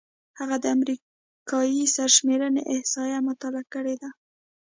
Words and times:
هغه 0.39 0.55
د 0.63 0.65
امریکايي 0.75 1.83
سرشمېرنې 1.95 2.61
احصایې 2.73 3.19
مطالعه 3.27 3.63
کړې 3.73 3.95
دي. 4.01 4.09